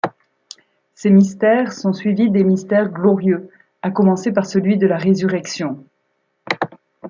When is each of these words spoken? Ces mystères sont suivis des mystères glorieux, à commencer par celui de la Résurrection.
Ces 0.95 1.11
mystères 1.11 1.73
sont 1.73 1.93
suivis 1.93 2.31
des 2.31 2.43
mystères 2.43 2.89
glorieux, 2.89 3.51
à 3.83 3.91
commencer 3.91 4.31
par 4.31 4.47
celui 4.47 4.75
de 4.77 4.87
la 4.87 4.97
Résurrection. 4.97 5.85